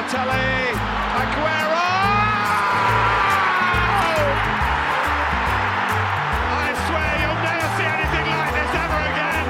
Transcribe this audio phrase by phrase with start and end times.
[0.00, 0.72] Balotelli,
[1.20, 1.88] Aguero!
[6.48, 9.46] I swear you'll never see anything like this ever again.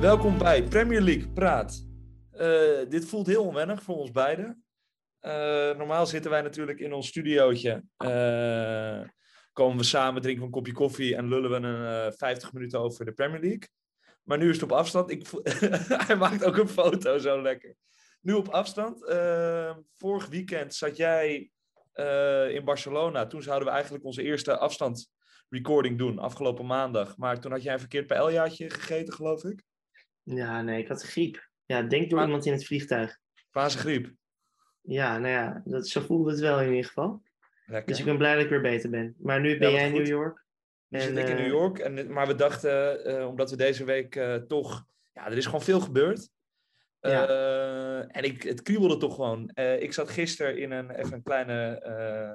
[0.00, 1.86] Welkom bij Premier League Praat.
[2.30, 2.48] Eh,
[2.88, 4.64] dit voelt heel onwennig voor ons beiden.
[5.20, 5.32] Eh,
[5.76, 7.84] normaal zitten wij natuurlijk in ons studiootje.
[7.96, 9.00] Eh,
[9.60, 12.80] komen we samen, drinken we een kopje koffie en lullen we een eh 50 minuten
[12.80, 13.68] over de Premier League.
[14.22, 15.10] Maar nu is het op afstand.
[15.10, 15.26] Ik
[16.06, 17.74] Hij maakt ook een foto zo lekker.
[18.20, 19.04] Nu op afstand.
[19.06, 21.50] Eh, vorig weekend zat jij
[21.92, 23.26] eh, in Barcelona.
[23.26, 25.10] Toen zouden we eigenlijk onze eerste afstand
[25.48, 27.16] recording doen, afgelopen maandag.
[27.16, 29.62] Maar toen had jij een verkeerd paeljaatje gegeten, geloof ik.
[30.22, 31.48] Ja, nee, ik had griep.
[31.66, 33.18] Ja, denk door Maar- iemand in het vliegtuig.
[33.50, 34.12] Fasegriep.
[34.80, 37.22] Ja, nou ja, dat, zo voelde het wel in ieder geval.
[37.70, 37.88] Lekker.
[37.88, 39.14] Dus ik ben blij dat ik weer beter ben.
[39.18, 39.92] Maar nu ben jij in.
[39.92, 40.44] New York.
[40.88, 43.56] Nu En, zit ik in eh, New York, en, maar we dachten, eh, omdat we
[43.56, 44.86] deze week eh, toch...
[45.12, 46.28] Ja, er is gewoon veel gebeurd.
[47.00, 47.28] Ja.
[47.28, 49.48] Eh, en ik, het kriebelde toch gewoon.
[49.48, 52.32] Eh, ik zat gisteren in een, even een kleine, eh,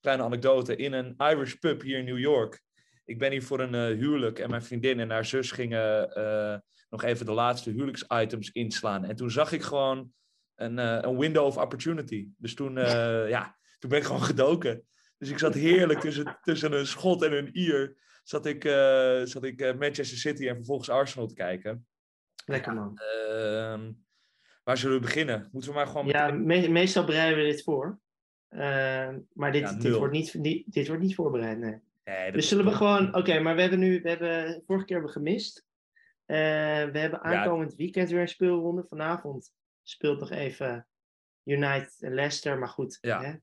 [0.00, 2.60] kleine anekdote, in een Irish pub hier in New York.
[3.04, 6.58] Ik ben hier voor een eh, huwelijk en mijn vriendin en haar zus gingen eh,
[6.90, 9.04] nog even de laatste huwelijksitems inslaan.
[9.04, 10.12] En toen zag ik gewoon
[10.54, 12.28] een, eh, een window of opportunity.
[12.36, 14.82] Dus toen, eh, ja, toen ben ik gewoon gedoken.
[15.18, 17.96] Dus ik zat heerlijk tussen, tussen een schot en een ier.
[18.22, 21.86] Zat ik, eh, zat ik eh, Manchester City en vervolgens Arsenal te kijken.
[22.44, 22.98] Lekker man.
[22.98, 23.92] Ehm,
[24.64, 25.48] waar zullen we beginnen?
[25.52, 26.06] Moeten we maar gewoon.
[26.06, 27.98] Ja, meteen- meestal bereiden we dit voor.
[28.48, 32.32] Eh, maar dit, Ja, dit, wordt niet, dit wordt niet voorbereid, nee.
[32.32, 33.14] Dus zullen we gewoon...
[33.14, 34.00] Oké, maar we hebben nu...
[34.02, 35.66] We hebben, vorige keer hebben we gemist.
[36.24, 36.36] Eh,
[36.90, 38.84] we hebben aankomend weekend weer een speelronde.
[38.88, 39.52] Vanavond
[39.82, 40.86] speelt nog even
[41.44, 42.58] United en Leicester.
[42.58, 43.22] Maar goed, Ja.
[43.22, 43.34] hè?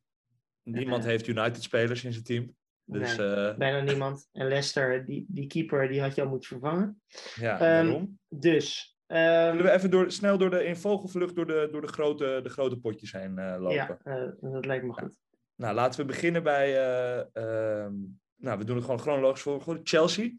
[0.63, 2.55] Niemand eh, heeft United-spelers in zijn team.
[2.85, 3.33] Dus Nee.
[3.33, 4.29] eh, bijna niemand.
[4.31, 7.01] En Leicester, die, die keeper, die had je al moeten vervangen.
[7.35, 8.19] ja, Ehm, daarom.
[8.29, 11.87] Dus, ehm, Zullen we even door, snel door de, in vogelvlucht door de, door de,
[11.87, 13.99] grote, de grote potjes heen eh, lopen?
[14.03, 15.17] ja, dat lijkt me goed.
[15.55, 16.73] Nou, laten we beginnen bij.
[16.73, 17.93] eh, ehm,
[18.35, 19.79] nou, we doen het gewoon chronologisch volgorde.
[19.83, 20.31] Chelsea.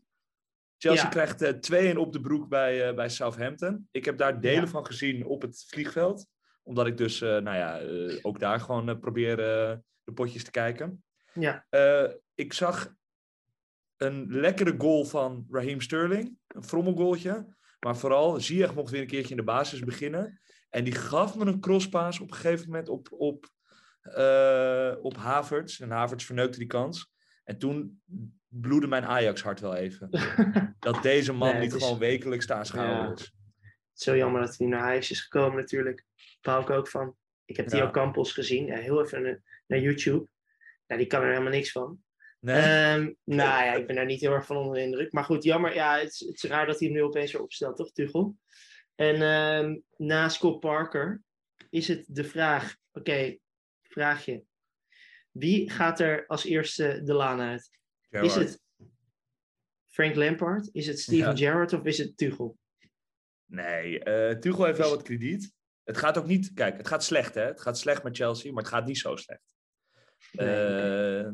[0.79, 1.09] Chelsea Ja.
[1.11, 1.53] krijgt eh
[1.93, 3.89] 2-1 op de broek bij, bij Southampton.
[3.91, 4.67] Ik heb daar delen Ja.
[4.67, 6.27] van gezien op het vliegveld.
[6.67, 9.37] Omdat ik dus, eh, nou ja, eh, ook daar gewoon eh, probeer
[10.05, 11.05] de potjes te kijken.
[11.33, 11.67] Ja,
[12.35, 12.95] ik zag
[13.97, 16.39] een lekkere goal van Raheem Sterling.
[16.49, 17.57] Een frommelgoaltje.
[17.81, 20.41] Maar vooral, Ziyech mocht weer een keertje in de basis beginnen.
[20.71, 23.47] En die gaf me een crosspaas op een gegeven moment op, op,
[25.03, 25.81] op Havertz.
[25.81, 27.13] En Havertz verneukte die kans.
[27.45, 28.03] En toen
[28.49, 30.09] bloedde mijn Ajax-hart wel even.
[30.79, 33.13] Dat deze man Nee, niet is- gewoon wekelijks te aanschouwen Ja.
[33.13, 33.33] is.
[33.95, 36.05] Het is zo jammer dat hij naar Ajax is gekomen natuurlijk.
[36.41, 37.17] Daar hou ik ook van.
[37.45, 37.71] Ik heb Ja.
[37.71, 38.67] Theo Campos gezien.
[38.67, 40.27] Ja, heel even naar, naar YouTube.
[40.87, 42.03] Nou, die kan er helemaal niks van.
[42.41, 42.57] Nee?
[42.57, 45.13] Ehm, nou ja, ik ben daar niet heel erg van onder de indruk.
[45.13, 45.75] Maar goed, jammer.
[45.75, 48.37] Ja, het, is- het is raar dat hij hem nu opeens weer opstelt, toch, Tuchel?
[48.95, 51.23] En ehm, na Scott Parker
[51.71, 52.77] is het de vraag...
[52.93, 53.37] Oké,
[53.83, 54.45] vraagje.
[55.31, 57.71] Wie gaat er als eerste de laan uit?
[58.25, 58.63] Is het
[59.87, 60.69] Frank Lampard?
[60.73, 62.59] Is het Steven Gerrard of is het Tuchel?
[63.47, 65.53] Nee, eh Tuchel heeft wel wat krediet.
[65.85, 66.53] Het gaat ook niet...
[66.55, 67.43] Kijk, het gaat slecht, hè?
[67.45, 69.43] Het gaat slecht met Chelsea, maar het gaat niet zo slecht.
[70.33, 70.49] Nee.
[70.49, 71.31] Eh,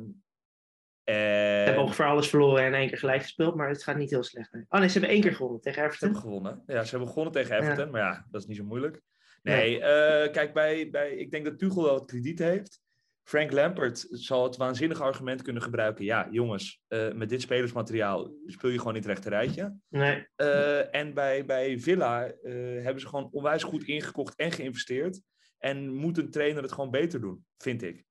[1.05, 4.11] Ze en- hebben ongeveer alles verloren en één keer gelijk gespeeld, maar het gaat niet
[4.11, 4.53] heel slecht.
[4.53, 4.65] nee.
[4.69, 6.09] Oh nee, ze hebben één keer gewonnen tegen Ze Everton.
[6.09, 6.63] hebben gewonnen.
[6.67, 7.91] Ja, ze hebben gewonnen tegen Everton, Ja.
[7.91, 9.01] maar ja, dat is niet zo moeilijk.
[9.43, 12.81] Nee, eh, kijk, bij, bij, ik denk dat Tuchel wel wat krediet heeft.
[13.31, 16.05] Frank Lampard zal het waanzinnige argument kunnen gebruiken.
[16.05, 19.77] Ja, jongens, eh, met dit spelersmateriaal speel je gewoon niet recht rijtje.
[19.89, 22.53] Nee, Eh, en bij, bij Villa eh,
[22.83, 25.21] hebben ze gewoon onwijs goed ingekocht en geïnvesteerd.
[25.59, 28.05] En moet een trainer het gewoon beter doen, vind ik.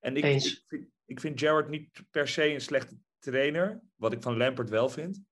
[0.00, 0.46] En ik, Eens.
[0.46, 4.70] ik, vind, ik vind Gerrard niet per se een slechte trainer, wat ik van Lampard
[4.70, 5.22] wel vind.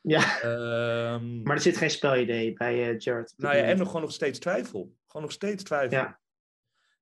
[0.00, 3.04] ja, Ehm, maar er zit geen spelidee bij dit
[3.36, 4.94] nou ja, en nog gewoon nog steeds twijfel.
[5.06, 5.98] Gewoon nog steeds twijfel.
[5.98, 6.20] Ja.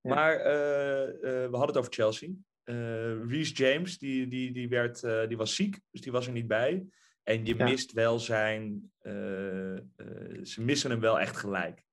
[0.06, 2.28] Maar eh, eh, we hadden het over Chelsea.
[2.64, 6.46] Eh Reece James, die, die, die, werd, die was ziek, dus die was er niet
[6.46, 6.86] bij.
[7.22, 7.64] En je Ja.
[7.64, 8.92] mist wel zijn...
[10.42, 11.84] ze missen hem wel echt gelijk.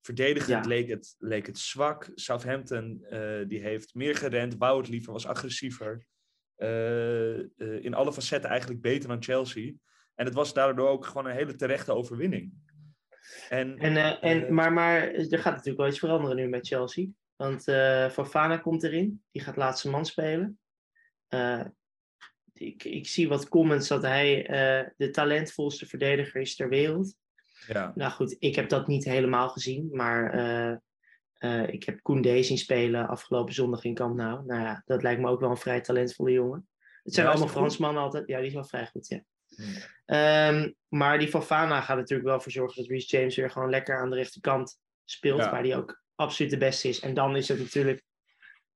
[0.00, 0.68] Verdedigend Ja.
[0.70, 2.10] leek, het, leek het zwak.
[2.14, 3.06] Southampton
[3.48, 6.06] die heeft meer gerend, wou het liever, was agressiever.
[7.80, 9.72] In alle facetten eigenlijk beter dan Chelsea.
[10.14, 12.52] En het was daardoor ook gewoon een hele terechte overwinning.
[13.48, 17.06] En, En, en, maar, maar er gaat natuurlijk wel iets veranderen nu met Chelsea.
[17.36, 17.62] Want
[18.12, 19.22] Fofana komt erin.
[19.30, 20.58] Die gaat laatste man spelen.
[21.28, 21.64] Eh,
[22.52, 27.14] ik, ik zie wat comments dat hij eh, de talentvolste verdediger is ter wereld.
[27.66, 27.92] ja.
[27.94, 29.88] Nou goed, ik heb dat niet helemaal gezien.
[29.92, 30.34] Maar
[31.66, 34.44] ik heb Koundé zien spelen afgelopen zondag in Camp Nou.
[34.46, 36.68] Nou ja, dat lijkt me ook wel een vrij talentvolle jongen.
[37.02, 37.52] Het zijn Ja, allemaal?
[37.54, 38.26] Fransmannen altijd.
[38.28, 39.22] Ja, die is wel vrij goed, ja.
[40.06, 44.00] Ehm, maar die Fofana gaat natuurlijk wel voor zorgen dat Reece James weer gewoon lekker
[44.00, 45.50] aan de rechterkant speelt, Ja.
[45.50, 47.00] waar die ook absoluut de beste is.
[47.00, 48.02] En dan is het natuurlijk,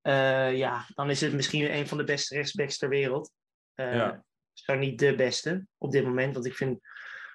[0.00, 3.32] eh, ja, dan is het misschien een van de beste rechtsbacks ter wereld.
[3.75, 4.25] Ja.
[4.52, 6.81] Zo niet de beste op dit moment, want ik vind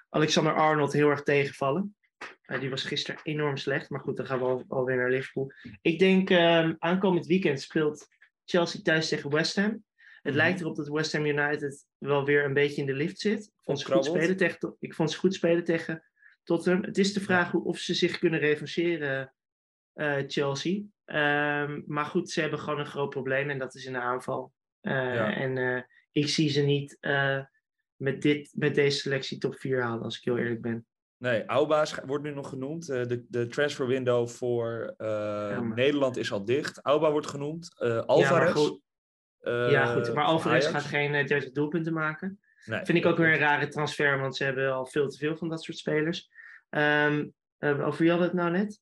[0.09, 1.95] Alexander Arnold heel erg tegenvallen.
[2.41, 5.51] Eh, die was gisteren enorm slecht, maar goed, dan gaan we al, alweer naar Liverpool.
[5.81, 8.07] Ik denk ehm, aankomend weekend speelt
[8.45, 9.83] Chelsea thuis tegen West Ham.
[10.21, 10.35] Het Mhm.
[10.35, 13.43] lijkt erop dat West Ham United wel weer een beetje in de lift zit.
[13.43, 16.03] Ik vond ze goed spelen tegen, ik vond ze goed spelen tegen
[16.43, 16.83] Tottenham.
[16.83, 19.33] Het is de vraag hoe, of ze zich kunnen revancheren,
[20.27, 20.81] Chelsea.
[21.05, 24.53] Ehm, maar goed, ze hebben gewoon een groot probleem en dat is in de aanval.
[24.81, 25.33] Eh, Ja.
[25.35, 25.81] En eh,
[26.11, 27.39] ik zie ze niet eh,
[27.95, 30.85] met, dit, met deze selectie top 4 halen, als ik heel eerlijk ben.
[31.17, 32.89] Nee, Auba is- wordt nu nog genoemd.
[32.89, 36.79] Eh, de, de transfer window voor eh, Nederland is al dicht.
[36.85, 37.75] Auba wordt genoemd.
[37.79, 38.51] Eh Ja, maar Alvarez.
[38.51, 38.81] goed,
[39.39, 40.13] eh, ja, goed.
[40.13, 42.39] Maar Alvarez gaat geen eh, 30 doelpunten maken.
[42.65, 45.35] Nee, Vind ik ook weer een rare transfer, want ze hebben al veel te veel
[45.37, 46.29] van dat soort spelers.
[46.69, 47.27] Ehm,
[47.57, 48.79] eh, over wie hadden het nou net?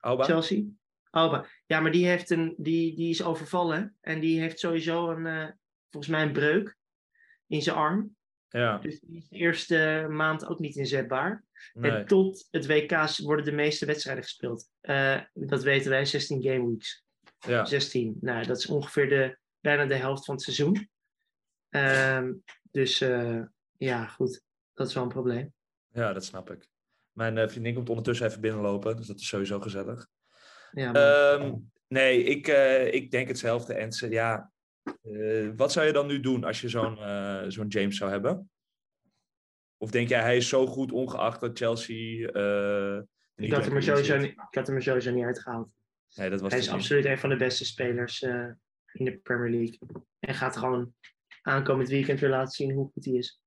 [0.00, 0.24] Auba?
[0.24, 0.62] Chelsea?
[1.10, 1.46] Alba.
[1.66, 3.96] Ja, maar die, heeft een, die, die is overvallen.
[4.00, 5.48] En die heeft sowieso een, eh,
[5.90, 6.76] volgens mij een breuk
[7.46, 8.16] in zijn arm.
[8.48, 11.44] Ja, Dus die is de eerste maand ook niet inzetbaar.
[11.72, 11.90] nee.
[11.90, 14.68] En tot het WK worden de meeste wedstrijden gespeeld.
[14.80, 17.04] Eh, dat weten wij, 16 game weeks.
[17.38, 17.64] ja.
[17.64, 18.16] 16.
[18.20, 20.88] Nou, dat is ongeveer de, bijna de helft van het seizoen.
[21.68, 22.32] Ehm,
[22.70, 23.42] dus eh,
[23.76, 24.42] ja, goed.
[24.74, 25.52] Dat is wel een probleem.
[25.92, 26.68] ja, dat snap ik.
[27.12, 30.08] Mijn eh, vriendin komt ondertussen even binnenlopen, dus dat is sowieso gezellig.
[30.72, 31.54] Ja, Ehm,
[31.88, 33.74] nee, ik, eh, ik denk hetzelfde.
[33.74, 34.52] En ze, ja,
[35.02, 36.96] eh, wat zou je dan nu doen als je zo'n
[37.50, 38.50] zo'n James zou hebben?
[39.76, 42.28] Of denk jij, hij is zo goed ongeacht dat Chelsea.
[43.34, 45.70] ik, had hem er sowieso niet, ik had hem sowieso niet uitgehaald.
[46.14, 48.22] Nee, dat was Hij is absoluut een van de beste spelers
[48.92, 49.78] in de Premier League.
[50.18, 50.94] En gaat gewoon
[51.42, 53.40] aankomend weekend weer laten zien hoe goed hij is.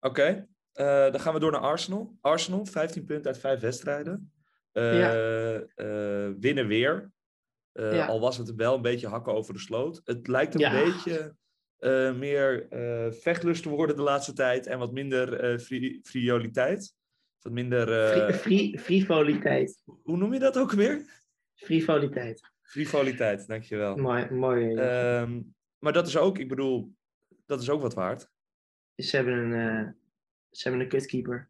[0.00, 2.16] Oké, eh, dan gaan we door naar Arsenal.
[2.20, 4.32] Arsenal, 15 punten uit 5 wedstrijden.
[4.72, 7.12] Eh, eh, winnen weer.
[7.72, 8.06] Ja.
[8.06, 10.00] Al was het wel een beetje hakken over de sloot.
[10.04, 10.84] Het lijkt een Ja.
[10.84, 11.34] beetje
[12.14, 12.66] meer
[13.20, 14.66] vechtlust te worden de laatste tijd.
[14.66, 16.94] En wat minder fri- frioliteit.
[17.40, 18.08] Wat minder...
[18.08, 19.82] Fri- fri- frivoliteit.
[20.02, 21.22] hoe noem je dat ook weer?
[21.54, 22.50] Frivoliteit.
[22.62, 23.96] Frivoliteit, dankjewel.
[23.96, 24.30] Mooi.
[24.30, 25.20] mooi eh.
[25.20, 25.40] Ehm,
[25.78, 26.94] maar dat is ook, ik bedoel,
[27.46, 28.28] dat is ook wat waard.
[28.96, 29.96] ze, hebben een,
[30.56, 31.48] ze hebben een kutkeeper.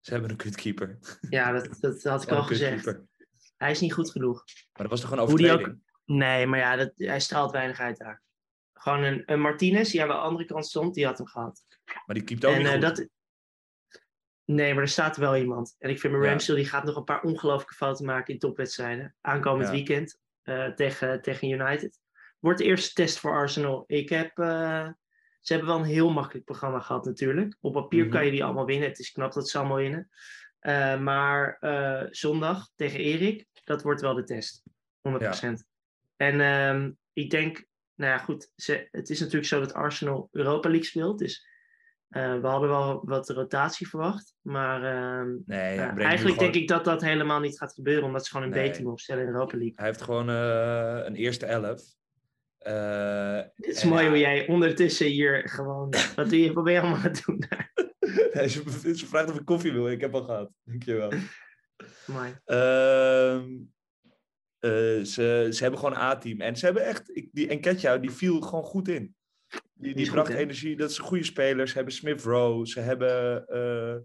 [0.00, 0.98] Ze hebben een kutkeeper.
[1.28, 2.98] Ja, dat, dat had ik al gezegd.
[3.56, 4.44] Hij is niet goed genoeg.
[4.72, 5.88] Maar dat was toch een Hoe die ook- overtreding?
[6.04, 8.22] Nee, maar ja, dat, hij straalt weinig uit daar.
[8.72, 11.64] Gewoon een, een Martinez, die aan de andere kant stond, die had hem gehad.
[12.06, 12.82] Maar die keept ook en niet eh, goed.
[12.82, 13.08] dat.
[14.44, 15.76] Nee, maar er staat wel iemand.
[15.78, 16.30] En ik vind mijn Ja.
[16.30, 19.14] Ramsdale, die gaat nog een paar ongelooflijke fouten maken in topwedstrijden.
[19.20, 19.72] Aankomend Ja.
[19.72, 21.98] weekend eh, tegen, tegen United.
[22.38, 23.84] Wordt de eerste test voor Arsenal.
[23.86, 24.88] Ik heb, eh,
[25.40, 27.56] ze hebben wel een heel makkelijk programma gehad natuurlijk.
[27.60, 28.12] Op papier Mhm.
[28.12, 28.88] kan je die allemaal winnen.
[28.88, 30.08] Het is knap dat ze allemaal winnen.
[30.58, 34.62] Eh, maar eh, zondag tegen Erik, dat wordt wel de test.
[35.00, 35.64] 100%.
[36.16, 38.52] En ehm, ik denk, nou ja, goed.
[38.56, 41.18] Ze, het is natuurlijk zo dat Arsenal Europa League speelt.
[41.18, 41.46] Dus
[42.08, 44.34] eh, we hadden wel wat rotatie verwacht.
[44.40, 48.04] Maar ehm, Nee, ja, eigenlijk gewoon- denk ik dat dat helemaal niet gaat gebeuren.
[48.04, 48.70] Omdat ze gewoon een Nee.
[48.70, 49.74] B-team opstellen in Europa League.
[49.76, 51.82] Hij heeft gewoon een eerste elf.
[52.60, 55.90] Eh, Het is en mooi hoe jij ondertussen hier gewoon...
[56.16, 57.38] Wat, doe je, je allemaal het doen
[58.32, 58.62] nee, ze,
[58.94, 59.88] ze vraagt of ik koffie wil.
[59.90, 60.50] Ik heb al gehad.
[60.64, 61.12] Dankjewel.
[62.06, 62.34] Mooi.
[62.44, 63.40] Eh,
[65.02, 66.40] ze, ze hebben gewoon een A-team.
[66.40, 67.16] En ze hebben echt...
[67.16, 69.14] Ik, die Enketja, die viel gewoon goed in.
[69.72, 70.76] Die, die goed, bracht energie.
[70.76, 71.70] Dat zijn goede spelers.
[71.70, 72.68] Ze hebben Smith Rowe.
[72.68, 73.46] Ze hebben...
[73.46, 73.96] eh,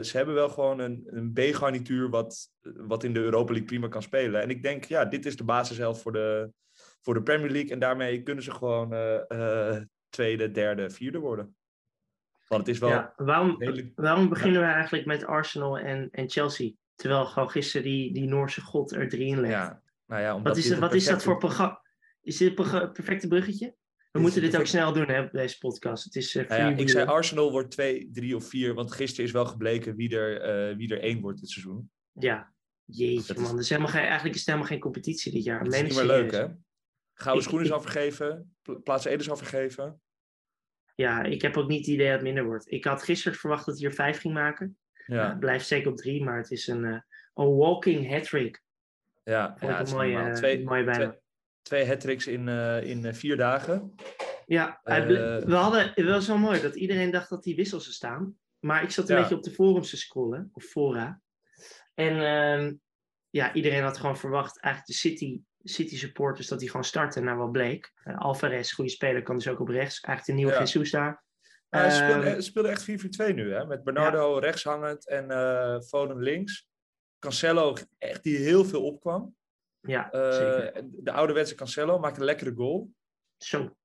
[0.00, 4.02] ze hebben wel gewoon een, een B-garnituur wat, wat in de Europa League prima kan
[4.02, 4.42] spelen.
[4.42, 6.52] En ik denk, ja, dit is de basis zelf voor de,
[7.04, 7.70] voor de Premier League.
[7.70, 11.56] En daarmee kunnen ze gewoon eh, eh, tweede, derde, vierde worden.
[12.48, 13.92] Want het is wel Ja, waarom, redelijk...
[13.94, 16.72] waarom beginnen we eigenlijk met Arsenal en, en Chelsea?
[16.94, 19.52] Terwijl gewoon gisteren die, die Noorse god er drie in legt.
[19.52, 21.82] Ja, nou ja, omdat wat is, het, een wat is dat voor programma?
[22.22, 23.66] Is dit een perfecte bruggetje?
[24.10, 26.04] We is moeten dit ook snel doen hè, op deze podcast.
[26.04, 27.06] Het is eh Nou ja, ik zei.
[27.06, 31.00] Arsenal wordt twee, drie of vier, want gisteren is wel gebleken wie er, wie er
[31.00, 31.90] één wordt dit seizoen.
[32.12, 32.52] Ja,
[32.84, 33.54] jeetje Dat is- man.
[33.54, 35.64] Er is helemaal geen, eigenlijk is het helemaal geen competitie dit jaar.
[35.64, 36.46] Dat is niet meer leuk, hè?
[37.14, 38.16] Gouden schoenen is
[38.62, 40.00] pla- plaats 1 is afgegeven.
[40.94, 42.70] Ja, ik heb ook niet het idee dat het minder wordt.
[42.72, 44.78] Ik had gisteren verwacht dat hij er vijf ging maken.
[45.06, 45.28] Ja.
[45.28, 47.00] Het blijft zeker op drie, maar het is een, eh,
[47.34, 48.62] een walking hat-trick.
[49.24, 51.10] ja, ja een mooie, eh, Twee, mooie bijnaam.
[51.10, 51.20] twee,
[51.62, 53.94] twee hat-tricks in, eh, in eh, vier dagen.
[54.46, 55.06] Ja, Eh,
[55.44, 58.38] we hadden, het was wel mooi dat iedereen dacht dat die wissels er staan.
[58.58, 59.20] Maar ik zat een Ja.
[59.20, 61.20] beetje op de forums te scrollen, of fora.
[61.94, 62.74] En ehm,
[63.30, 67.24] ja, iedereen had gewoon verwacht, eigenlijk de City, City supporters, dat die gewoon starten.
[67.24, 67.92] Nou, wat bleek.
[68.04, 70.00] Eh, Alvarez, goede speler, kan dus ook op rechts.
[70.00, 70.58] Eigenlijk de nieuwe Ja.
[70.58, 71.22] Jesus daar.
[71.68, 73.66] Hij speelde, Ehm, speelde echt 4-4-2 nu, hè?
[73.66, 76.68] Met Bernardo rechtshangend en eh Foden links.
[77.18, 79.36] Cancelo, echt die heel veel opkwam.
[79.80, 80.82] ja, Eh, zeker.
[80.92, 82.90] de ouderwetse Cancelo maakte een lekkere goal.
[83.36, 83.76] Zo.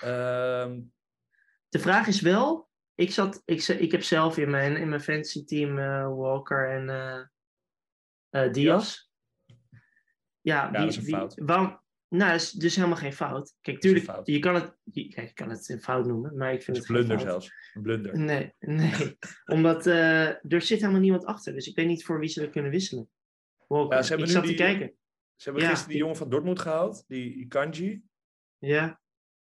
[0.00, 0.80] Ehm,
[1.68, 5.44] De vraag is wel, ik, zat, ik, ik heb zelf in mijn, in mijn fantasy
[5.44, 6.88] team eh, Walker en
[8.30, 8.52] eh
[10.54, 10.72] eh, Diaz.
[10.72, 11.34] Ja, dat is een fout.
[11.36, 13.54] Waarom, nou, dat is dus helemaal geen fout.
[13.60, 16.62] Kijk, tuurlijk, je kan het, je, kijk, je kan het een fout noemen, maar ik
[16.62, 17.30] vind het een blunder fout.
[17.30, 17.70] zelfs.
[17.74, 18.18] Een blunder.
[18.18, 19.18] Nee, nee.
[19.54, 21.52] Omdat eh, er zit helemaal niemand achter.
[21.52, 23.08] Dus ik weet niet voor wie ze kunnen wisselen.
[23.66, 23.96] Walker.
[23.96, 24.96] Ja, ze hebben ik nu zat die- te kijken.
[25.36, 28.02] Ze hebben Ja, gisteren die die- jongen van Dortmund gehaald, die Ikanji.
[28.58, 29.00] Ja.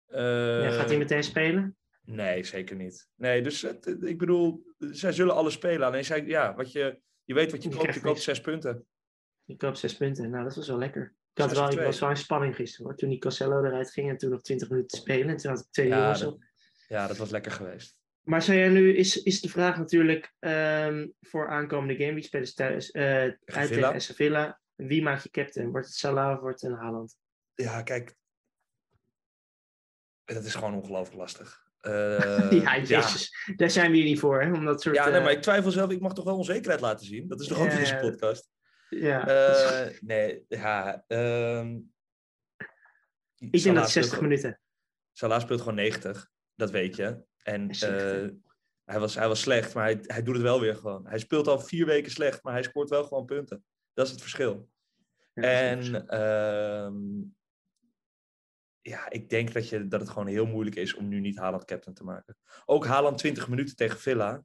[0.06, 1.78] Eh, ja, gaat hij meteen spelen?
[2.02, 3.08] Nee, zeker niet.
[3.16, 5.88] Nee, dus het- ik bedoel, zij zullen alles spelen.
[5.88, 8.86] Alleen zij, ja, wat je, je weet wat je koopt, je koopt zes punten.
[9.48, 10.30] Ik koop zes punten.
[10.30, 11.14] Nou, dat was wel lekker.
[11.34, 12.96] Ik, had wel, ik was wel in spanning gisteren hoor.
[12.96, 15.30] Toen die Cancelo eruit ging en toen nog 20 minuten te spelen.
[15.30, 16.44] En toen had ik twee Ja, jongens op.
[16.88, 17.98] Ja, dat was lekker geweest.
[18.22, 22.92] Maar zou jij nu, is, is de vraag natuurlijk ehm, voor aankomende game ze thuis
[22.92, 24.60] eh uit tegen Aston Villa.
[24.76, 25.72] Wie maak je captain?
[25.72, 27.18] Wordt het Salah of wordt het een Haaland?
[27.56, 28.16] Ja, kijk.
[30.26, 31.56] Dat is gewoon ongelooflijk lastig.
[31.78, 33.52] Eh, ja, jezus.
[33.56, 34.52] Daar zijn we hier niet voor, hè?
[34.52, 34.96] Om dat soort...
[34.96, 35.92] Ja, nee, eh, maar ik twijfel zelf.
[35.92, 37.28] Ik mag toch wel onzekerheid laten zien?
[37.28, 38.50] Dat is toch ook deze podcast?
[38.90, 41.04] Ja, Eh, nee, ja.
[41.08, 41.80] ehm
[43.40, 44.60] ik denk dat 60 speelt, minuten.
[45.12, 46.30] Salah speelt gewoon 90.
[46.56, 47.24] Dat weet je.
[47.44, 48.30] En eh,
[48.84, 51.08] hij, was, hij was slecht, maar hij, hij doet het wel weer gewoon.
[51.08, 53.66] Hij speelt al vier weken slecht, maar hij scoort wel gewoon punten.
[53.94, 54.70] Dat is het verschil.
[55.34, 56.06] Ja, En verschil.
[56.08, 56.96] ehm,
[58.82, 61.66] ja, ik denk dat, je, dat het gewoon heel moeilijk is om nu niet Haaland
[61.66, 62.38] captain te maken.
[62.66, 64.44] Ook Haaland 20 minuten tegen Villa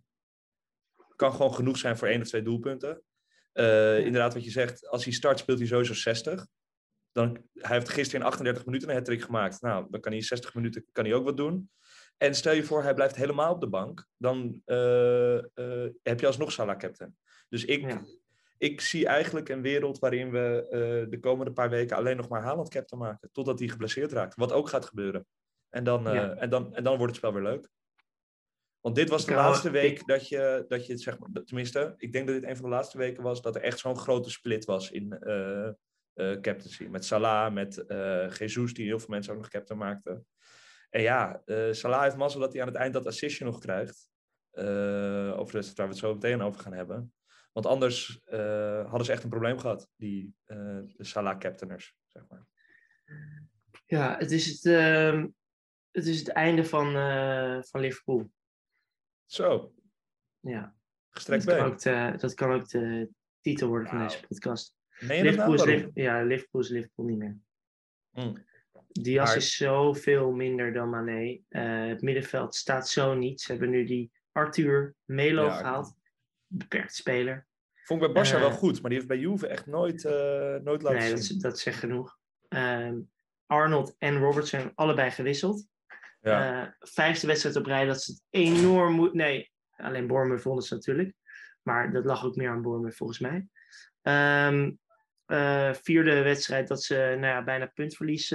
[1.17, 3.03] kan gewoon genoeg zijn voor één of twee doelpunten.
[3.52, 6.47] Eh, Inderdaad, wat je zegt, als hij start speelt hij sowieso 60.
[7.12, 9.61] Dan, hij heeft gisteren in 38 minuten een hat gemaakt.
[9.61, 11.71] Nou, dan kan hij in 60 minuten kan hij ook wat doen.
[12.16, 14.06] En stel je voor, hij blijft helemaal op de bank.
[14.16, 17.16] Dan eh, eh, heb je alsnog Salah captain.
[17.49, 18.02] Dus ik, Ja.
[18.59, 20.66] ik zie eigenlijk een wereld waarin we
[21.11, 23.28] de komende paar weken alleen nog maar Haaland captain maken.
[23.32, 24.35] Totdat hij geblesseerd raakt.
[24.37, 25.26] Wat ook gaat gebeuren.
[25.68, 26.35] En dan, Ja.
[26.35, 27.68] en dan, en dan wordt het spel weer leuk.
[28.83, 31.29] Want dit was de hou- laatste week ik- dat je, dat je het zeg maar,
[31.45, 33.97] tenminste, ik denk dat dit een van de laatste weken was dat er echt zo'n
[33.99, 35.71] grote split was in eh,
[36.15, 36.85] captaincy.
[36.85, 40.27] Met Salah, met eh Jesus, die heel veel mensen ook nog captain maakten.
[40.91, 44.11] En ja, Salah heeft mazzel dat hij aan het eind dat assistje nog krijgt.
[44.53, 47.15] Over de waar we het zo meteen over gaan hebben.
[47.53, 48.21] Want anders
[48.87, 52.47] hadden ze echt een probleem gehad, die de Salah-captainers, zeg maar.
[53.87, 55.27] Ja, het is het, ehm,
[55.91, 56.93] het, is het einde van,
[57.65, 58.31] van Liverpool.
[59.26, 59.75] Zo,
[60.41, 60.75] Ja,
[61.11, 63.09] gestrekt dat kan, ook de, dat kan ook de
[63.41, 64.76] titel worden van deze podcast.
[64.99, 65.23] Dat nou?
[65.23, 65.83] Liverpool is, Waarom?
[65.85, 67.38] Liv- ja, Liverpool is Liverpool niet meer.
[68.11, 68.45] Mm.
[68.88, 71.38] Diaz Maar- is zoveel minder dan Mané.
[71.49, 73.41] Eh, het middenveld staat zo niet.
[73.41, 75.95] Ze hebben nu die Arthur Melo Ja, gehaald.
[76.47, 77.47] Beperkt speler.
[77.85, 80.57] Vond ik bij Barça Eh, wel goed, maar die heeft bij Juve echt nooit, eh,
[80.57, 81.37] nooit laten Nee, dat, zien.
[81.37, 82.19] is- dat zegt genoeg.
[82.49, 83.00] Ehm,
[83.47, 85.67] Arnold en Robert zijn allebei gewisseld.
[86.23, 86.62] Ja.
[86.62, 89.14] Eh, vijfde wedstrijd op rij dat ze het enorm moet.
[89.14, 91.14] Nee, alleen Bournemouth vonden ze natuurlijk.
[91.62, 93.47] Maar dat lag ook meer aan Bournemouth volgens mij.
[94.02, 94.73] Ehm,
[95.26, 98.29] eh, vierde wedstrijd dat ze nou ja, bijna puntverlies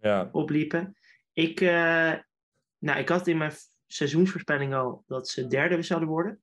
[0.00, 0.28] ja.
[0.32, 0.96] opliepen.
[1.32, 2.14] Ik, eh,
[2.78, 3.52] nou, ik had in mijn
[3.86, 6.42] seizoensvoorspelling al dat ze derde zouden worden.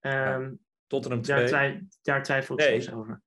[0.00, 0.54] Ehm,
[0.86, 1.46] Tottenham daar, 2.
[1.48, 2.94] twij- daar twijfel ik Nee.
[2.94, 3.22] over.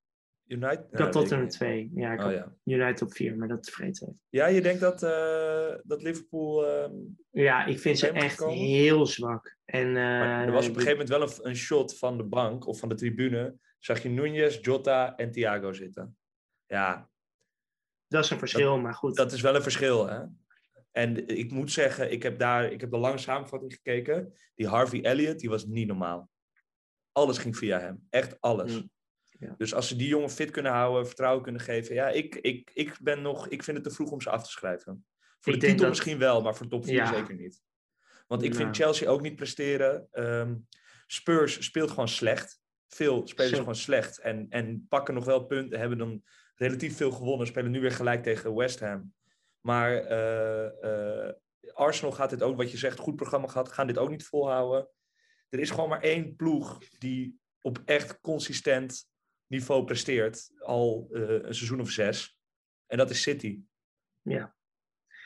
[0.48, 0.86] United?
[0.92, 1.90] Ik had Tottenham twee.
[1.90, 2.04] 2.
[2.04, 2.54] Ja, ik Oh, had ja.
[2.64, 4.20] United op 4, maar dat vergeten heeft.
[4.30, 6.66] ja, je denkt dat, eh, dat Liverpool...
[6.68, 6.92] ehm,
[7.32, 8.58] Ja, ik vind ze echt gekomen?
[8.58, 9.58] heel zwak.
[9.66, 12.24] En, maar eh, er was op een gegeven moment wel een, een shot van de
[12.24, 13.56] bank of van de tribune.
[13.80, 16.18] Zag je Nunez, Jota en Thiago zitten.
[16.66, 17.10] Ja,
[18.08, 19.16] dat is een verschil, maar goed.
[19.16, 20.20] dat is wel een verschil, hè?
[20.92, 24.34] En ik moet zeggen, ik heb daar, ik heb de lange samenvatting gekeken.
[24.56, 26.30] Die Harvey Elliott, die was niet normaal.
[27.12, 28.08] Alles ging via hem.
[28.10, 28.74] Echt alles.
[28.74, 28.90] Mm,
[29.44, 29.56] ja.
[29.58, 31.96] Dus als ze die jongen fit kunnen houden, vertrouwen kunnen geven.
[31.96, 34.50] Ja, ik, ik, ik ben nog, ik vind het te vroeg om ze af te
[34.52, 35.06] schrijven.
[35.40, 37.14] Voor Ik de titel dat- misschien wel, maar voor top 4 Ja.
[37.14, 37.62] zeker niet.
[38.28, 38.62] Want ik Nou.
[38.64, 40.08] vind Chelsea ook niet presteren.
[40.12, 40.56] Ehm,
[41.08, 42.62] Spurs speelt gewoon slecht.
[42.88, 43.60] Veel spelers Zo.
[43.60, 44.20] gewoon slecht.
[44.20, 45.80] En, en pakken nog wel punten.
[45.80, 46.24] Hebben dan
[46.56, 47.48] relatief veel gewonnen.
[47.48, 49.14] Spelen nu weer gelijk tegen West Ham.
[49.62, 50.66] Maar eh,
[51.28, 51.34] eh,
[51.74, 53.72] Arsenal gaat dit ook, wat je zegt, goed programma gehad.
[53.72, 54.90] Gaan dit ook niet volhouden.
[55.50, 59.06] Er is gewoon maar één ploeg die op echt consistent
[59.48, 60.52] niveau presteert.
[60.60, 62.38] Al eh, een seizoen of zes.
[62.86, 63.62] En dat is City.
[64.22, 64.56] Ja.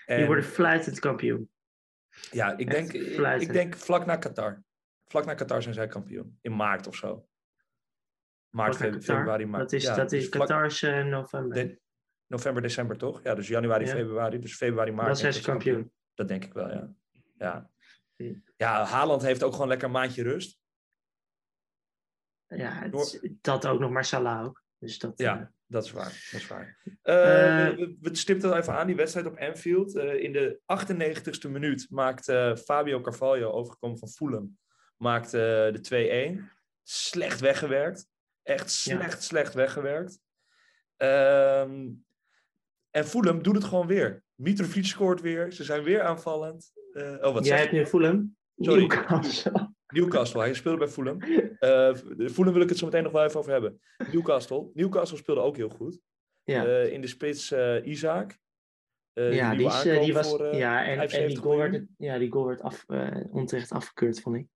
[0.05, 1.49] En- Die worden fluitend kampioen.
[2.31, 4.63] ja, ik Echt denk, ik denk vlak na Qatar.
[5.05, 6.37] Vlak na Qatar zijn zij kampioen.
[6.41, 7.27] In maart of zo.
[8.49, 9.63] Maart, februari, maart.
[9.63, 11.53] Dat is, Ja, dat dus is vlak- Qatar's eh, november.
[11.67, 11.79] de-
[12.27, 13.23] november, december toch?
[13.23, 13.91] Ja, dus januari, Ja.
[13.91, 14.39] februari.
[14.39, 15.07] Dus februari, maart.
[15.07, 15.91] Dan zijn ze ik kampioen.
[16.13, 16.93] Dat denk ik wel, ja.
[17.37, 17.71] ja.
[18.57, 20.59] Ja, Haaland heeft ook gewoon lekker een maandje rust.
[22.47, 24.63] Ja, het dat ook nog maar Salah ook.
[24.79, 26.27] Dus dat, Ja, eh, dat is waar.
[26.31, 26.77] Dat is waar.
[27.01, 29.95] Eh, Eh, we, we stipten even aan, die wedstrijd op Anfield.
[29.95, 32.25] In de 98ste minuut maakt
[32.63, 34.57] Fabio Carvalho, overgekomen van Fulham,
[34.97, 36.51] maakt de 2-1.
[36.83, 38.07] Slecht weggewerkt.
[38.43, 38.95] Echt Ja.
[38.95, 40.19] slecht, slecht weggewerkt.
[40.97, 41.87] Ehm,
[42.91, 44.23] en Fulham doet het gewoon weer.
[44.35, 45.51] Mitrovic scoort weer.
[45.53, 46.71] Ze zijn weer aanvallend.
[46.93, 48.35] Oh, wat jij hebt nu Fulham.
[48.57, 48.79] Sorry.
[48.79, 49.75] Newcastle.
[49.87, 51.21] Newcastle, hij speelde bij Fulham.
[51.59, 53.81] Eh Fulham wil ik het zo meteen nog wel even over hebben.
[54.11, 54.69] Newcastle.
[54.73, 55.99] Newcastle speelde ook heel goed.
[56.43, 58.37] Ja, Eh, in de spits eh Isaac.
[59.13, 62.31] Ja, die die, is, was, voor, ja, en, en die 75 goal werd, ja, die
[62.31, 62.85] goal werd af,
[63.29, 64.47] onterecht afgekeurd, vond ik.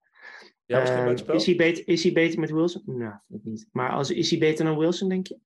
[0.65, 1.35] Ja, was geen buitenspel?
[1.35, 2.83] is, hij beter, is hij beter met Wilson?
[2.85, 3.67] Nou, ik niet.
[3.71, 5.39] Maar als, is hij beter dan Wilson, denk je?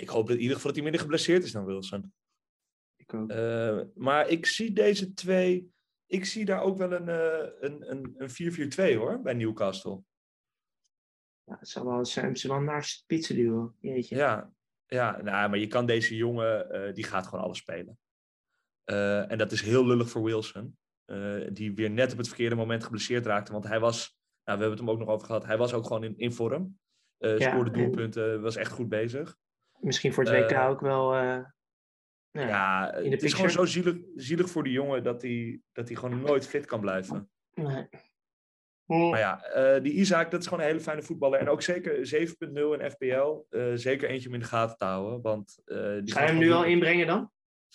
[0.00, 2.12] Ik hoop dat in ieder geval dat hij minder geblesseerd is dan Wilson.
[2.96, 3.32] Ik ook.
[3.94, 5.72] Maar ik zie deze twee...
[6.10, 10.02] Ik zie daar ook wel een, eh, een, een, een 4-4-2 hoor, bij Newcastle.
[11.44, 13.74] Ja, het zou wel zijn, ze wel naar spitsen duwen.
[13.80, 14.16] Jeetje.
[14.16, 14.52] Ja,
[14.86, 17.98] ja nou, maar je kan deze jongen, eh, die gaat gewoon alles spelen.
[18.84, 20.78] Eh, en dat is heel lullig voor Wilson.
[21.52, 23.52] die weer net op het verkeerde moment geblesseerd raakte.
[23.52, 25.86] Want hij was, nou, we hebben het hem ook nog over gehad, hij was ook
[25.86, 26.78] gewoon in, in vorm.
[27.16, 29.36] Ja, scoorde en- doelpunten, was echt goed bezig.
[29.78, 31.14] Misschien voor het WK ook wel.
[32.32, 32.90] Eh, nou ja.
[32.90, 36.20] De het is gewoon zo zielig, zielig voor die jongen dat hij, dat hij gewoon
[36.20, 37.30] nooit fit kan blijven.
[37.54, 37.88] Nee.
[38.86, 41.38] Maar ja, eh, die Isaac, dat is gewoon een hele fijne voetballer.
[41.38, 43.44] En ook zeker 7.0 in FPL.
[43.50, 45.20] eh, zeker eentje om in de gaten te houden.
[45.20, 46.70] Want, eh, die Ga je hem nu al doen.
[46.70, 47.30] inbrengen dan?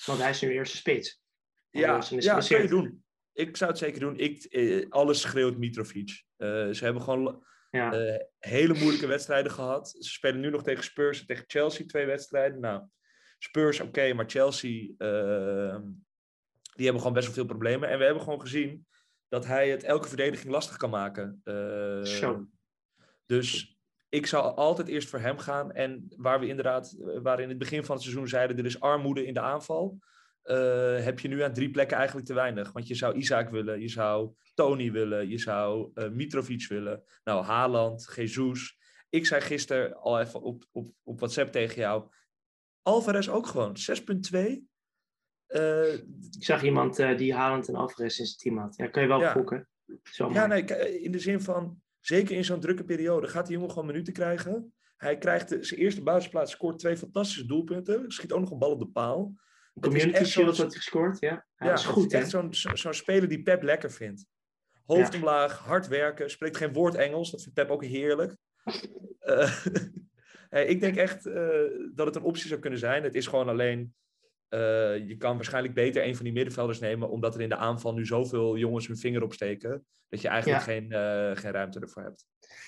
[0.06, 1.22] Want hij is nu eerste spits.
[1.70, 3.04] Ja, ja dat kan je doen.
[3.34, 4.18] Ik zou het zeker doen.
[4.18, 6.24] Ik, eh, alles schreeuwt Mitrovic.
[6.38, 7.94] Eh, ze hebben gewoon Ja.
[7.94, 9.90] eh, hele moeilijke wedstrijden gehad.
[9.90, 12.60] Ze spelen nu nog tegen Spurs en tegen Chelsea twee wedstrijden.
[12.60, 12.84] Nou,
[13.38, 15.78] Spurs oké, maar Chelsea, eh,
[16.76, 17.90] die hebben gewoon best wel veel problemen.
[17.90, 18.88] En we hebben gewoon gezien
[19.28, 21.42] dat hij het elke verdediging lastig kan maken.
[22.04, 22.48] Zo.
[23.26, 23.78] Dus
[24.10, 25.72] ik zou altijd eerst voor hem gaan.
[25.72, 29.26] En waar we inderdaad, waar in het begin van het seizoen zeiden, er is armoede
[29.26, 30.00] in de aanval.
[30.42, 32.72] eh, heb je nu aan drie plekken eigenlijk te weinig.
[32.72, 37.04] Want je zou Isaac willen, je zou Tony willen, je zou eh, Mitrovic willen.
[37.24, 38.78] Nou, Haaland, Jesus.
[39.10, 42.10] Ik zei gisteren al even op, op, op WhatsApp tegen jou.
[42.90, 44.62] Alvarez ook gewoon, 6.2.
[45.48, 46.04] Eh, Ik
[46.44, 48.76] zag iemand eh, die Haaland en Alvarez in zijn team had.
[48.76, 49.32] Ja, kan je wel Ja.
[49.32, 49.68] gokken.
[50.32, 50.64] Ja, nee,
[51.02, 54.74] in de zin van, zeker in zo'n drukke periode, gaat die jongen gewoon minuten krijgen.
[54.98, 58.72] Hij krijgt de- zijn eerste basisplaats, scoort twee fantastische doelpunten, schiet ook nog een bal
[58.72, 59.34] op de paal.
[59.80, 61.46] Community Shield had hij gescoord, ja.
[61.58, 62.18] Ja, dat is goed, hè?
[62.18, 64.26] echt zo'n zo- zo'n speler die Pep lekker vindt.
[64.86, 65.20] Hoofd Ja.
[65.20, 68.38] omlaag, hard werken, spreekt geen woord Engels, dat vindt Pep ook heerlijk.
[69.20, 69.66] Eh,
[70.56, 71.60] hey, ik denk echt eh,
[71.94, 73.04] dat het een optie zou kunnen zijn.
[73.04, 73.94] Het is gewoon alleen,
[74.50, 77.94] eh, je kan waarschijnlijk beter een van die middenvelders nemen, omdat er in de aanval
[77.94, 80.66] nu zoveel jongens hun vinger opsteken, dat je eigenlijk Ja.
[80.74, 82.26] geen, eh, geen ruimte ervoor hebt.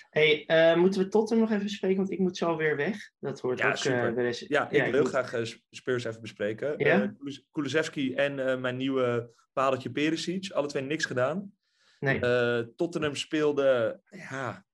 [0.10, 1.98] Hey, eh, moeten we Tottenham nog even spreken?
[1.98, 2.98] Want ik moet zo weer weg.
[3.20, 4.18] Dat hoort Ja, ook super.
[4.18, 4.40] eh, eens.
[4.40, 6.74] Ja, ik wil moet- graag eh, Spurs even bespreken.
[6.78, 7.02] Ja?
[7.02, 11.52] Eh, Kulusevski en eh, mijn nieuwe padeltje Perisic, alle twee niks gedaan.
[12.00, 14.66] Nee, Eh, Tottenham speelde, ja,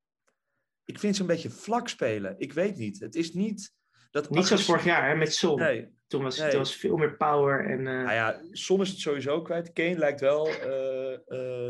[0.86, 2.36] ik vind ze een beetje vlak spelen.
[2.38, 3.00] Ik weet niet.
[3.00, 3.74] Het is niet
[4.14, 5.60] dat niet zoals vorig jaar hè, met Son.
[5.60, 6.58] Nee, Toen was nee.
[6.58, 7.66] was veel meer power.
[7.66, 9.74] En, eh, nou ja, Son is het sowieso kwijt.
[9.74, 11.20] Kane lijkt wel, eh, eh,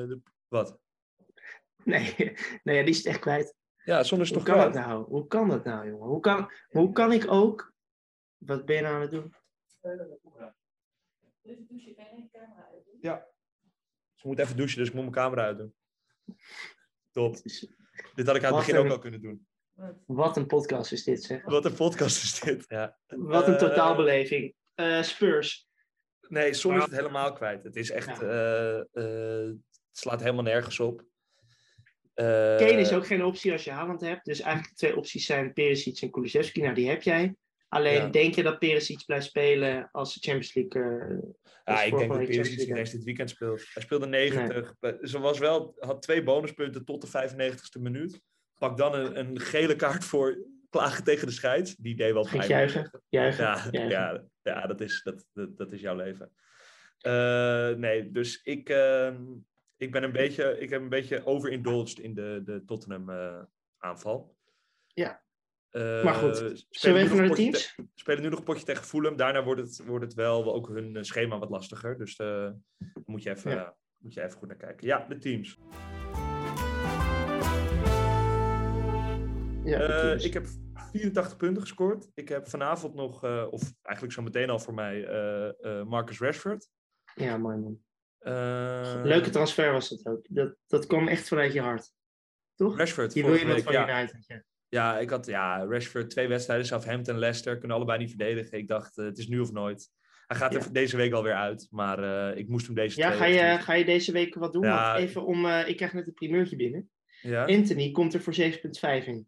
[0.08, 0.80] de- wat?
[1.84, 2.16] nee,
[2.64, 3.56] nee, die is het echt kwijt.
[3.84, 5.06] Ja, Son is Hoe toch kan dat nou?
[5.06, 6.08] Hoe kan dat nou, jongen?
[6.08, 7.74] Hoe kan, hoe kan ik ook...
[8.38, 9.36] Wat ben je nou aan het doen?
[13.00, 13.28] Ja.
[14.14, 15.76] Ze moet even douchen, dus ik moet mijn camera uitdoen.
[17.12, 17.36] Top.
[18.16, 19.48] Dit had ik aan het Wat begin ook al kunnen doen.
[20.06, 21.44] Wat een podcast is dit, zeg.
[21.46, 22.66] Wat een podcast is dit.
[22.68, 22.98] Ja.
[23.08, 24.54] Wat een Eh, totaalbeleving.
[24.76, 25.68] Eh, Spurs.
[26.28, 27.64] Nee, Son is Maar- het helemaal kwijt.
[27.64, 28.22] Het is echt, Ja.
[28.22, 29.58] eh, eh, het
[29.92, 31.04] slaat helemaal nergens op.
[32.14, 34.26] Eh, Kane is ook geen optie als je Haaland hebt.
[34.26, 36.62] Dus eigenlijk de twee opties zijn Perisic en Kulusevski.
[36.62, 37.36] Nou, die heb jij.
[37.74, 38.08] Alleen Ja.
[38.08, 40.82] denk je dat Perisic blijft spelen als de Champions League...
[40.82, 41.18] eh,
[41.76, 43.66] Ja, ik denk dat Perisic Champions niet League eens dit weekend speelt.
[43.74, 44.74] Hij speelde 90.
[45.02, 48.22] Ze was wel, had twee bonuspunten tot de 95ste minuut.
[48.58, 51.76] Pak dan een, een gele kaart voor klagen tegen de scheids.
[51.76, 52.48] Die deed wel pijn.
[52.48, 53.02] juichen?
[53.10, 53.44] Juichen?
[53.44, 53.90] Ja, juichen.
[53.90, 56.32] ja, ja dat, is, dat, dat, dat is jouw leven.
[57.00, 59.22] Eh, nee, dus ik, ehm,
[59.78, 63.44] ik ben een beetje, ik heb een beetje overindulged in de, de Tottenham eh,
[63.78, 64.36] aanval.
[64.88, 65.24] Ja.
[65.74, 67.74] Eh, Maar goed, spelen Zullen we even naar de teams?
[67.76, 69.16] te- spelen nu nog een potje tegen Fulham.
[69.16, 71.98] Daarna wordt het, wordt het wel ook hun eh, schema wat lastiger.
[71.98, 72.54] Dus eh, daar
[73.06, 73.76] moet je, even, Ja.
[73.98, 74.88] moet je even goed naar kijken.
[74.88, 75.58] Ja, de teams.
[79.64, 80.26] Ja, de teams.
[80.26, 80.46] ik heb
[80.92, 82.08] 84 punten gescoord.
[82.14, 85.02] Ik heb vanavond nog, of eigenlijk zo meteen al voor mij,
[85.86, 86.70] Marcus Rashford.
[87.16, 87.80] Ja, mooi man.
[89.04, 90.26] Leuke transfer was dat ook.
[90.30, 91.92] Dat, dat kwam echt vanuit je hart.
[92.56, 92.78] Toch?
[92.78, 93.14] Rashford.
[93.14, 94.00] Je wil iemand week, van ja.
[94.00, 94.26] United.
[94.28, 94.44] Ja.
[94.74, 98.58] Ja, ik had ja, Rashford twee wedstrijden, Southampton, Leicester, kunnen allebei niet verdedigen.
[98.58, 99.90] Ik dacht, eh, het is nu of nooit.
[100.28, 100.60] Hij gaat Ja.
[100.60, 103.60] er deze week alweer uit, maar eh, ik moest hem deze Ja, twee ga je,
[103.60, 104.64] ga je deze week wat doen?
[104.64, 104.98] Ja.
[104.98, 106.90] Even om, eh, ik krijg net een primeurtje binnen.
[107.22, 107.46] Ja?
[107.46, 109.28] Anthony komt er voor 7,5 in.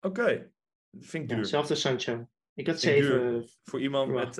[0.00, 0.50] Oké,
[0.90, 1.46] dat vind ik duur.
[1.46, 2.28] zelfde Sancho.
[2.54, 3.44] Ik had Vind ik 7.
[3.62, 4.36] Voor iemand met,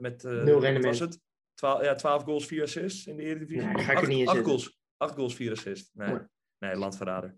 [0.00, 0.84] met Nul rendement.
[0.84, 1.20] was het?
[1.54, 3.66] 12, ja, 12 goals, 4 assists in de Eredivisie.
[3.68, 5.90] Nee, ga ik er niet in acht goals, 8 goals, 4 assists.
[5.92, 6.18] Nee.
[6.58, 7.36] nee landverrader.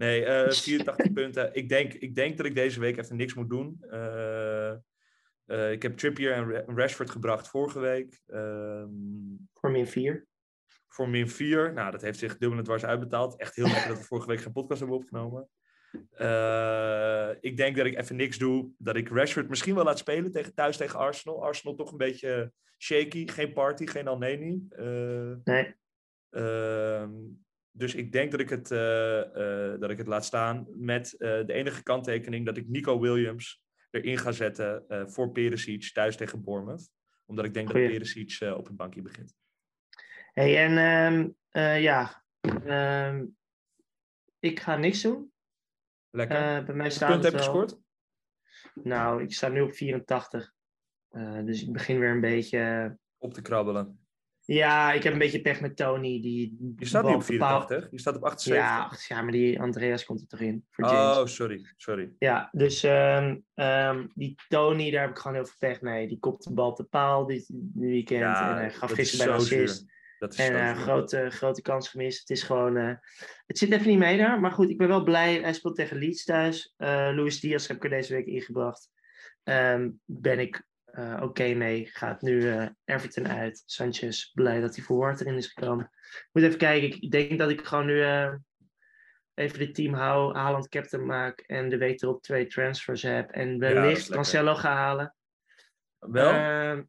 [0.00, 1.54] Nee, eh 84 punten.
[1.54, 3.76] Ik denk, ik denk dat ik deze week even niks moet doen.
[3.90, 4.70] Eh,
[5.44, 8.20] eh, ik heb Trippier en Ra- Rashford gebracht vorige week.
[8.26, 8.88] Ehm,
[9.54, 10.26] Voor min 4.
[10.88, 11.72] voor min 4.
[11.72, 13.36] Nou, dat heeft zich dubbel en dwars uitbetaald.
[13.40, 15.48] Echt heel lekker dat we vorige week geen podcast hebben opgenomen.
[17.40, 18.70] Ik denk dat ik even niks doe.
[18.78, 21.44] Dat ik Rashford misschien wel laat spelen tegen, thuis tegen Arsenal.
[21.44, 23.28] Arsenal toch een beetje shaky.
[23.28, 24.66] Geen party, geen Alneni.
[25.44, 25.74] Nee.
[26.30, 27.12] ehm,
[27.70, 29.20] dus ik denk dat ik het, eh,
[29.72, 30.66] eh, dat ik het laat staan.
[30.74, 36.16] Met eh, de enige kanttekening dat ik Nico Williams erin ga zetten voor Perisic thuis
[36.16, 36.88] tegen Bournemouth.
[37.26, 37.88] Omdat ik denk Goeie.
[37.88, 39.34] dat Perisic op het bankje begint.
[40.32, 42.24] Hey, en ehm, eh, ja.
[42.64, 43.26] ehm,
[44.38, 45.32] ik ga niks doen.
[46.10, 46.64] Lekker.
[46.64, 47.80] Bij mij staat punten het heb je gescoord?
[48.74, 50.52] Nou, ik sta nu op 84.
[51.08, 52.96] Eh, dus ik begin weer een beetje...
[53.18, 53.99] Op te krabbelen.
[54.52, 56.20] Ja, ik heb een beetje pech met Tony.
[56.22, 59.08] Die Je staat niet op bepaalt- 84, je staat op 78.
[59.08, 60.64] Ja, ja, maar die Andreas komt er toch in.
[60.70, 61.18] Voor James.
[61.18, 62.12] oh, sorry, sorry.
[62.18, 66.08] Ja, dus ehm, ehm, die Tony, daar heb ik gewoon heel veel pech mee.
[66.08, 68.20] Die kopt de bal de paal dit, weekend.
[68.20, 69.62] Ja, en hij gaf dat gisteren bij zuur.
[69.62, 69.84] assist.
[70.18, 72.18] Dat is En eh, grote, grote kans gemist.
[72.20, 72.76] Het is gewoon...
[72.76, 72.94] eh,
[73.46, 74.40] het zit even niet mee daar.
[74.40, 75.40] Maar goed, ik ben wel blij.
[75.40, 76.74] Hij speelt tegen Leeds thuis.
[76.76, 78.88] Eh Luis Diaz heb ik er deze week ingebracht.
[79.42, 81.86] Ehm, ben ik eh, oké mee.
[81.86, 83.62] Gaat nu eh, Everton uit.
[83.66, 85.84] Sanchez, blij dat hij voor Ward erin is gekomen.
[86.00, 87.02] Ik moet even kijken.
[87.02, 88.34] Ik denk dat ik gewoon nu eh,
[89.34, 90.36] even dit team hou.
[90.36, 91.40] Haaland captain maak.
[91.40, 93.30] En de week erop twee transfers heb.
[93.30, 94.14] En wellicht lekker.
[94.14, 95.14] Cancelo ga halen.
[95.98, 96.32] Wel?
[96.32, 96.82] Ehm,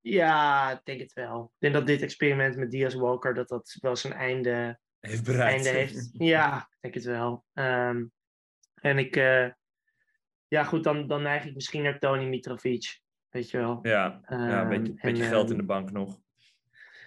[0.00, 1.44] ja, ik denk het wel.
[1.44, 5.64] Ik denk dat dit experiment met Diaz Walker, dat dat wel zijn einde, heeft bereikt.
[5.64, 6.10] einde heeft.
[6.12, 7.44] Ja, ik denk het wel.
[7.52, 8.04] Ehm,
[8.74, 9.14] en ik,
[10.48, 13.00] ja goed, dan, dan neig ik misschien naar Tony Mitrovic.
[13.32, 13.78] Weet je wel.
[13.82, 16.20] Ja, ja een beetje, Ehm, beetje geld ehm, in de bank nog.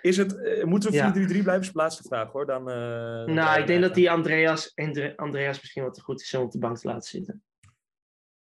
[0.02, 1.04] Is het, eh, moeten we Ja.
[1.14, 1.62] 4-3-3 blijven?
[1.66, 2.46] Is de laatste vraag hoor.
[2.46, 6.34] Dan, eh, Nou, ik denk dat die Andreas, Andre- Andreas misschien wat te goed is
[6.34, 7.44] om op de bank te laten zitten.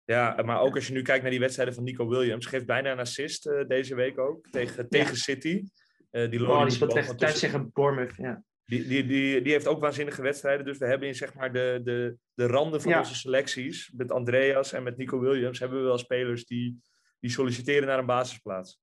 [0.03, 2.45] Ja, maar ook als je nu kijkt naar die wedstrijden van Nico Williams.
[2.45, 4.47] Geeft bijna een assist eh, deze week ook.
[4.51, 5.63] Tegen, tegen City.
[6.11, 8.15] Die, Oh, die speelt echt thuis tegen Bournemouth.
[8.17, 8.43] Ja.
[8.65, 10.65] Die, die, die, die heeft ook waanzinnige wedstrijden.
[10.65, 12.99] Dus we hebben in zeg maar de, de, de randen van Ja.
[12.99, 13.91] onze selecties.
[13.95, 16.81] Met Andreas en met Nico Williams hebben we wel spelers die,
[17.19, 18.79] die solliciteren naar een basisplaats.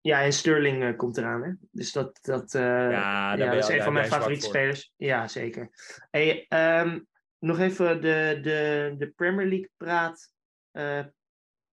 [0.00, 1.42] ja, en Sterling eh, komt eraan.
[1.42, 1.52] Hè?
[1.70, 4.92] Dus dat, dat, eh, Ja, dat is een van mijn favoriete spelers.
[4.96, 5.70] Ja, zeker.
[6.10, 7.00] Hey, ehm,
[7.38, 10.32] nog even de, de, de Premier League praat
[10.70, 11.04] eh,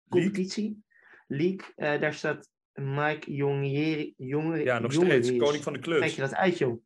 [0.08, 0.84] competitie.
[1.26, 1.98] League.
[1.98, 4.14] Daar staat Mike Jongeri.
[4.16, 5.36] Jonge, Ja, nog steeds.
[5.36, 6.14] Koning van de kluts.
[6.14, 6.58] je dat uit?
[6.58, 6.76] Ja,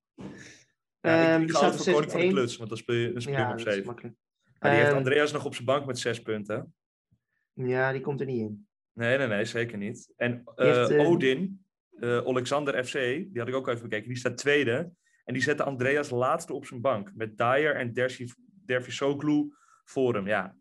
[1.01, 2.31] Ehm, ik, ga altijd voor op koning van de 6-1.
[2.33, 2.57] kluts.
[2.57, 3.87] Want dan speel je, dan speel Ja, op dat is 7.
[3.87, 4.15] makkelijk.
[4.59, 6.75] Maar die heeft Ehm, Andreas nog op zijn bank met 6 punten.
[7.53, 8.69] Ja, die komt er niet in.
[9.01, 10.13] Nee, nee, nee, zeker niet.
[10.17, 11.65] En heeft, eh, eh, Odin,
[12.01, 14.09] eh Alexander FC, die had ik ook even bekeken.
[14.09, 14.91] Die staat tweede.
[15.25, 17.11] En die zette Andreas laatste op zijn bank.
[17.15, 17.93] Met Dyer en
[18.65, 19.53] Dervisoglu
[19.85, 20.27] voor hem.
[20.27, 20.57] Ja,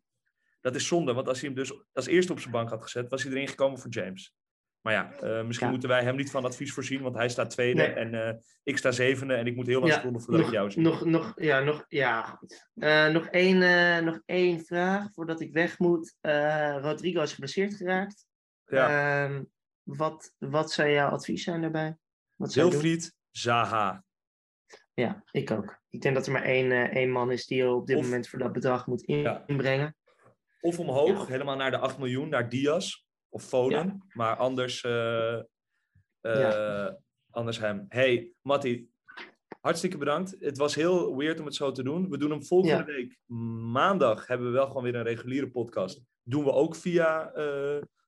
[0.62, 1.14] dat is zonde.
[1.14, 3.48] Want als hij hem dus als eerste op zijn bank had gezet, was hij erin
[3.48, 4.36] gekomen voor James.
[4.82, 5.10] Maar ja,
[5.44, 5.72] misschien Ja.
[5.72, 7.02] moeten wij hem niet van advies voorzien.
[7.02, 7.94] Want hij staat tweede Nee.
[7.94, 9.34] en ik sta zevende.
[9.34, 10.82] En ik moet heel lang Ja, scrollen voordat ik jou zie.
[10.82, 12.68] nog, nog, ja, nog, ja, goed.
[13.14, 16.16] Nog, één, nog één vraag voordat ik weg moet.
[16.82, 18.28] Rodrigo is geblesseerd geraakt.
[18.70, 19.24] Ja.
[19.26, 19.44] Ehm,
[19.84, 21.98] wat, wat zou jouw advies zijn daarbij?
[22.36, 22.54] Wat?
[22.54, 24.04] Wilfried Zaha.
[24.94, 25.80] Ja, ik ook.
[25.90, 28.04] Ik denk dat er maar één, eh, één man is die je op dit Of-
[28.04, 29.44] moment voor dat bedrag moet Ja.
[29.46, 29.96] inbrengen.
[30.62, 31.26] Of omhoog, Ja.
[31.26, 34.04] helemaal naar de 8 miljoen, naar Diaz of Foden.
[34.14, 35.40] Maar anders, eh,
[36.22, 36.94] eh,
[37.30, 37.86] anders hem.
[37.90, 38.90] Hey, Matti,
[39.62, 40.36] hartstikke bedankt.
[40.40, 42.10] Het was heel weird om het zo te doen.
[42.10, 43.18] We doen hem volgende week.
[43.72, 46.02] Maandag hebben we wel gewoon weer een reguliere podcast.
[46.24, 47.32] Doen we ook via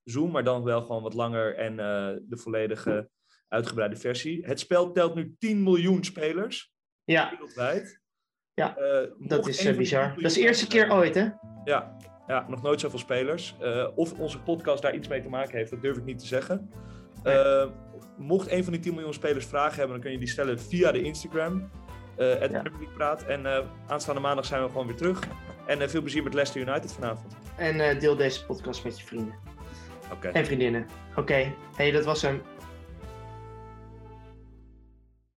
[0.04, 3.08] Zoom, maar dan wel gewoon wat langer en eh, de volledige
[3.48, 4.46] uitgebreide versie.
[4.46, 6.72] Het spel telt nu 10 miljoen spelers
[7.04, 8.00] Ja, wereldwijd.
[8.54, 10.14] Ja, Eh, dat is eh, van die 10 bizar.
[10.14, 11.28] Dat is de eerste keer ooit, hè?
[11.64, 13.56] ja, ja, nog nooit zoveel spelers.
[13.94, 16.70] Of onze podcast daar iets mee te maken heeft, dat durf ik niet te zeggen.
[17.22, 17.70] Nee.
[18.18, 20.92] Mocht een van die 10 miljoen spelers vragen hebben, dan kun je die stellen via
[20.92, 21.70] de Instagram.
[22.16, 22.60] het Ja.
[22.60, 23.24] Premier League Praat.
[23.24, 25.20] En aanstaande maandag zijn we gewoon weer terug.
[25.66, 27.36] En veel plezier met Leicester United vanavond.
[27.56, 29.51] En deel deze podcast met je vrienden
[30.20, 30.86] En vriendinnen.
[31.16, 32.42] Oké, hey, dat was hem.